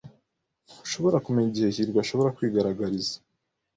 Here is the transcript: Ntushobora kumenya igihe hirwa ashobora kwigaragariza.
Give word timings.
Ntushobora 0.73 1.17
kumenya 1.25 1.49
igihe 1.51 1.69
hirwa 1.75 1.99
ashobora 2.03 2.33
kwigaragariza. 2.37 3.15